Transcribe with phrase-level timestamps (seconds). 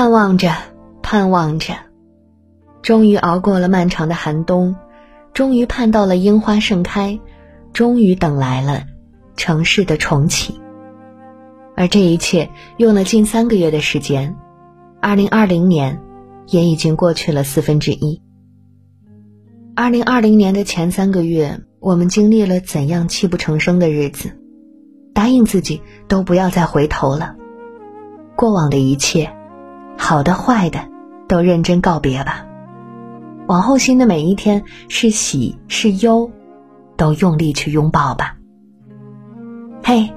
[0.00, 0.50] 盼望着，
[1.02, 1.74] 盼望着，
[2.80, 4.74] 终于熬过了漫长的寒冬，
[5.34, 7.20] 终于盼到了樱花盛开，
[7.74, 8.84] 终于等来了
[9.36, 10.58] 城市的重启。
[11.76, 14.34] 而这一切用了近三个月的时间，
[15.02, 16.00] 二零二零年
[16.46, 18.22] 也已经过去了四分之一。
[19.76, 24.30] 二零二零年的前三个月，我们经历了怎样泣不成声的日子？
[25.12, 27.36] 答应自己都不要再回头了，
[28.34, 29.30] 过往的一切，
[30.00, 30.88] 好的坏的，
[31.28, 32.46] 都认真告别吧。
[33.46, 36.30] 往后新的每一天，是喜是忧，
[36.96, 38.36] 都用力去拥抱吧。
[39.84, 40.10] 嘿，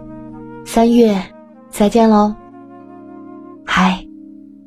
[0.66, 1.22] 三月。
[1.70, 2.36] 再见喽！
[3.66, 4.06] 嗨，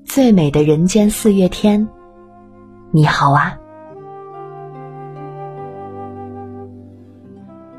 [0.04, 1.86] 最美的人间四月天，
[2.90, 3.56] 你好啊！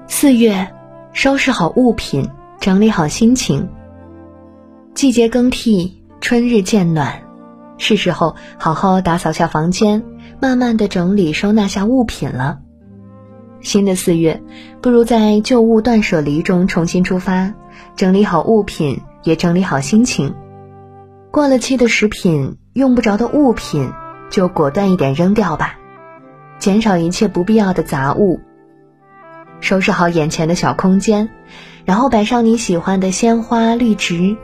[0.08, 0.74] 四月，
[1.12, 2.30] 收拾好物品，
[2.62, 3.68] 整理好心情。
[4.94, 7.22] 季节更替，春日渐暖，
[7.78, 10.04] 是时候好好打扫下房间，
[10.40, 12.60] 慢慢的整理收纳下物品了。
[13.62, 14.42] 新的四月，
[14.82, 17.54] 不如在旧物断舍离中重新出发，
[17.96, 19.02] 整理好物品。
[19.24, 20.34] 也整理好心情，
[21.32, 23.92] 过了期的食品、用不着的物品，
[24.30, 25.74] 就果断一点扔掉吧，
[26.60, 28.40] 减少一切不必要的杂物。
[29.60, 31.28] 收拾好眼前的小空间，
[31.84, 34.38] 然后摆上你喜欢的鲜花、绿植，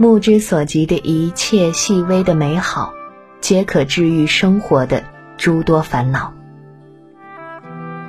[0.00, 2.92] 目之所及的一切细微的美好，
[3.40, 5.02] 皆可治愈生活的
[5.36, 6.32] 诸多烦恼。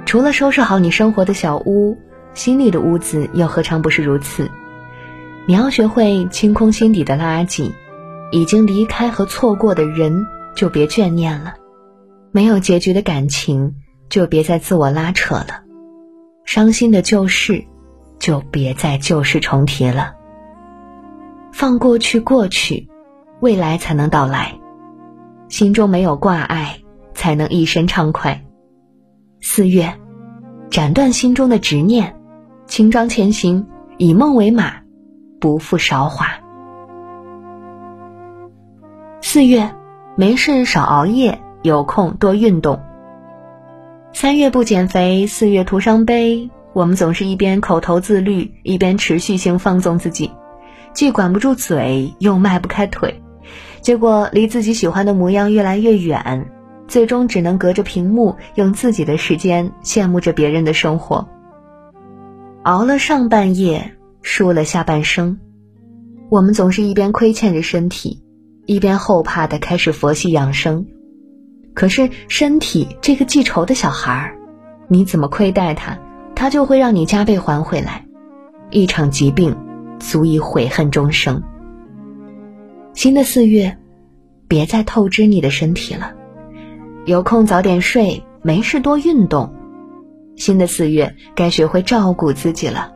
[0.05, 1.97] 除了收拾好你生活的小屋，
[2.35, 4.51] 心里的屋子又何尝不是如此？
[5.47, 7.71] 你要学会清空心底的垃圾，
[8.31, 11.55] 已经离开和错过的人就别眷念了，
[12.31, 13.73] 没有结局的感情
[14.09, 15.63] 就别再自我拉扯了，
[16.45, 17.65] 伤心的旧事
[18.19, 20.18] 就别再旧事重提了。
[21.51, 22.87] 放过去过去，
[23.39, 24.59] 未来才能到来。
[25.47, 26.79] 心中没有挂碍，
[27.13, 28.43] 才能一身畅快。
[29.41, 29.93] 四月，
[30.69, 32.15] 斩断心中的执念，
[32.67, 33.65] 轻装前行，
[33.97, 34.73] 以梦为马。
[35.39, 36.27] 不负韶华。
[39.21, 39.73] 四月，
[40.17, 42.81] 没事少熬夜，有空多运动。
[44.11, 46.49] 三月不减肥，四月徒伤悲。
[46.73, 50.29] 我们总是一边口头自律，一边持续性放纵自己，
[50.99, 53.21] 既管不住嘴，又迈不开腿，
[53.79, 56.51] 结果离自己喜欢的模样越来越远，
[56.89, 61.29] 最终只能隔着屏幕，用自己的时间羡慕着别人的生活。
[62.63, 63.93] 熬了上半夜。
[64.21, 65.39] 输了下半生，
[66.29, 68.21] 我们总是一边亏欠着身体，
[68.65, 70.85] 一边后怕的开始佛系养生。
[71.73, 74.35] 可是身体这个记仇的小孩儿，
[74.89, 75.97] 你怎么亏待他，
[76.35, 78.05] 他就会让你加倍还回来。
[78.71, 79.55] 一场疾病，
[79.99, 81.43] 足以悔恨终生。
[82.93, 83.77] 新的四月，
[84.47, 86.13] 别再透支你的身体了，
[87.05, 89.53] 有空早点睡，没事多运动。
[90.35, 92.93] 新的四月，该学会照顾自己了。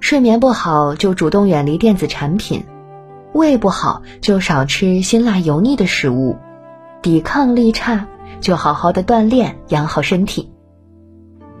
[0.00, 2.64] 睡眠不好就主动远离电子产品，
[3.32, 6.36] 胃不好就少吃辛辣油腻的食物，
[7.02, 8.06] 抵抗力差
[8.40, 10.52] 就好好的锻炼养好身体。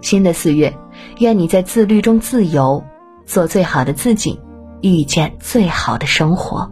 [0.00, 0.72] 新的四月，
[1.18, 2.84] 愿你在自律中自由，
[3.26, 4.38] 做最好的自己，
[4.80, 6.70] 遇见最好的生活。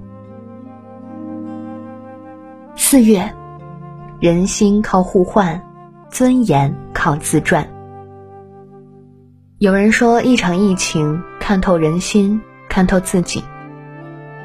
[2.77, 3.35] 四月，
[4.21, 5.61] 人心靠互换，
[6.11, 7.69] 尊严靠自传。
[9.59, 13.43] 有人说，一场疫情看透人心，看透自己，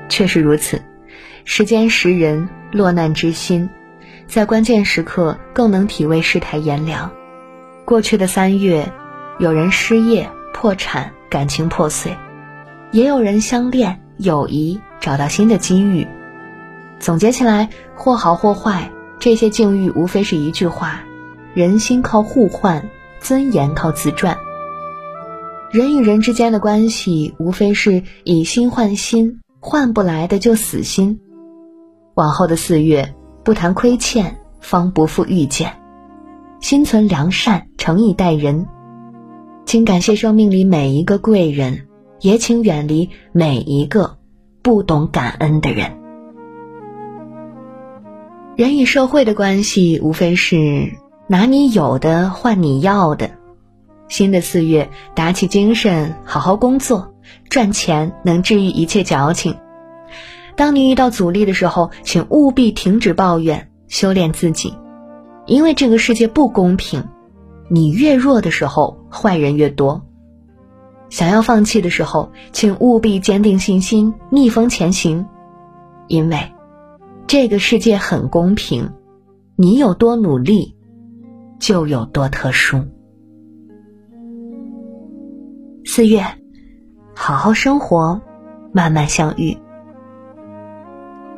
[0.09, 0.81] 确实如此。
[1.43, 3.69] 时间识人，落难知心，
[4.27, 7.11] 在关键时刻更能体味世态炎凉。
[7.83, 8.91] 过去的三月，
[9.37, 12.15] 有人失业、破产、感情破碎，
[12.91, 16.07] 也有人相恋、友谊找到新的机遇。
[16.99, 21.01] 总结起来，或好或坏，这些境遇无非是一句话：
[21.53, 24.37] 人心靠互换，尊严靠自传。
[25.71, 31.19] 人与人之间的关系，无非是以心换心，换不来的就死心。
[32.13, 35.69] 往后的四月，不谈亏欠，方不负遇见；
[36.59, 38.67] 心存良善，诚意待人。
[39.65, 41.87] 请感谢生命里每一个贵人，
[42.21, 44.17] 也请远离每一个
[44.61, 45.97] 不懂感恩的人。
[48.55, 50.91] 人与社会的关系，无非是
[51.27, 53.31] 拿你有的换你要的。
[54.07, 57.13] 新的四月，打起精神，好好工作，
[57.49, 59.55] 赚钱能治愈一切矫情。
[60.55, 64.75] 当你遇到阻力的时候，请务必停止抱怨，修炼自己，
[65.47, 67.07] 因为这个世界不公平。
[67.69, 70.05] 你越弱的时候，坏人越多。
[71.11, 75.27] 想要放弃的时候，请务必坚定信心，逆风前行，
[76.07, 76.53] 因为
[77.27, 78.89] 这个世界很公平，
[79.57, 80.73] 你有多努力，
[81.59, 82.87] 就有多特殊。
[85.83, 86.23] 四月，
[87.13, 88.21] 好好生活，
[88.71, 89.57] 慢慢相遇。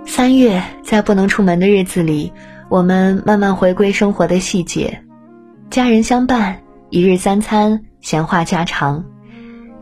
[0.06, 2.32] 三月，在不能出门的日子里，
[2.70, 5.04] 我们慢慢回归生活的细节，
[5.72, 6.62] 家人相伴，
[6.92, 9.04] 一日三餐，闲话家常，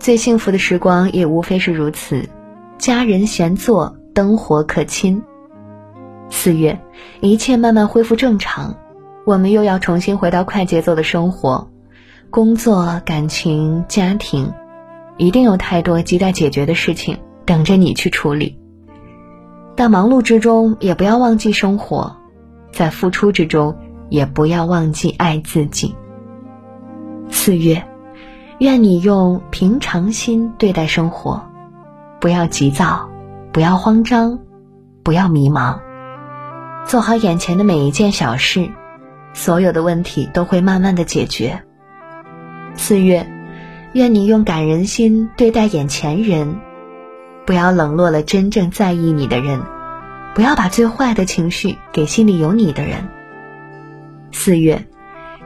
[0.01, 2.27] 最幸福的时光也无非是如此，
[2.79, 5.21] 家人闲坐，灯火可亲。
[6.31, 6.79] 四月，
[7.19, 8.75] 一切慢慢恢复正常，
[9.27, 11.69] 我们又要重新回到快节奏的生活，
[12.31, 14.51] 工作、感情、家庭，
[15.17, 18.57] 一定有太多亟待解决的事情等着你去处理。
[19.75, 22.11] 但忙碌之中，也不要忘记生活；
[22.73, 23.77] 在付出之中，
[24.09, 25.95] 也不要忘记爱自己。
[27.29, 27.83] 四月，
[28.61, 31.41] 愿你用平常心对待生活，
[32.19, 33.09] 不要急躁，
[33.51, 34.37] 不要慌张，
[35.01, 35.79] 不要迷茫。
[36.85, 38.69] 做好眼前的每一件小事，
[39.33, 41.63] 所有的问题都会慢慢的解决。
[42.75, 43.25] 四月，
[43.93, 46.57] 愿你用感人心对待眼前人，
[47.47, 49.59] 不要冷落了真正在意你的人，
[50.35, 53.09] 不要把最坏的情绪给心里有你的人。
[54.31, 54.85] 四月，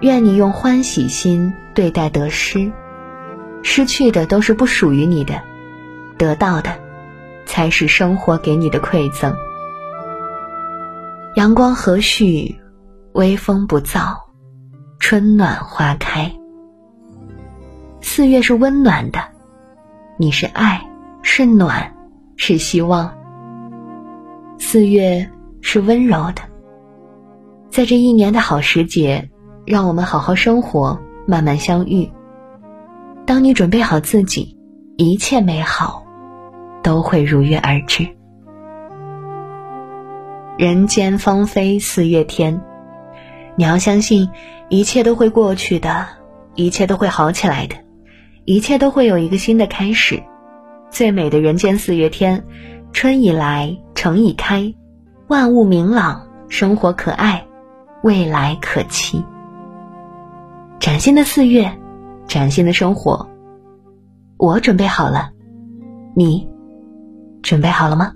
[0.02, 2.74] 愿你用欢喜心对待得失，
[3.68, 5.42] 失去的都是不属于你的，
[6.20, 6.78] 得到的，
[7.48, 9.36] 才是生活给你的馈赠。
[11.36, 12.56] 阳光和煦，
[13.14, 14.16] 微风不燥，
[15.00, 16.32] 春暖花开。
[18.02, 19.20] 四月是温暖的，
[20.20, 20.80] 你是爱，
[21.24, 21.92] 是暖，
[22.38, 23.12] 是希望。
[24.60, 25.28] 四月
[25.62, 26.44] 是温柔的，
[27.72, 29.28] 在这一年的好时节，
[29.66, 32.08] 让我们好好生活，慢慢相遇。
[33.26, 34.56] 当你准备好自己，
[34.98, 36.06] 一切美好
[36.84, 38.08] 都会如约而至。
[40.58, 42.62] 人间芳菲四月天，
[43.56, 44.30] 你要相信，
[44.70, 46.06] 一切都会过去的，
[46.54, 47.76] 一切都会好起来的，
[48.46, 50.22] 一切都会有一个新的开始。
[50.92, 52.46] 最美的人间四月天，
[52.94, 54.74] 春已来，城已开，
[55.28, 57.48] 万物明朗，生活可爱，
[58.04, 59.26] 未来可期。
[60.80, 61.78] 崭新的四月，
[62.28, 63.26] 崭新的生活，
[64.38, 65.30] 我准备好了，
[66.16, 66.48] 你
[67.42, 68.12] 准备好了吗？